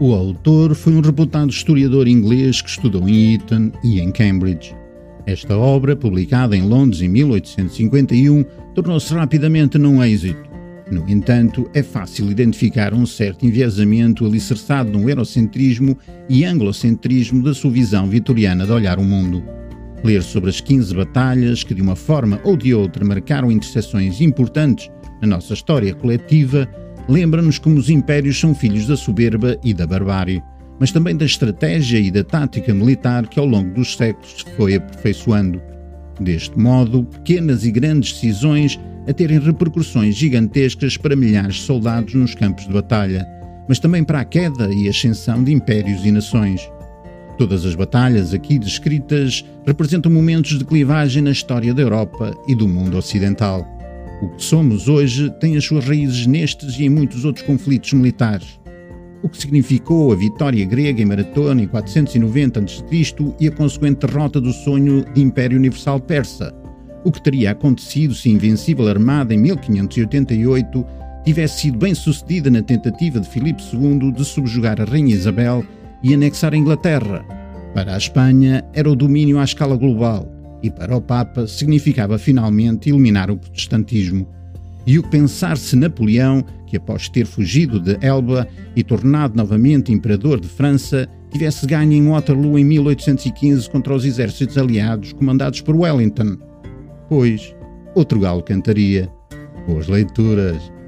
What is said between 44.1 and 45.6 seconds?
a queda e ascensão de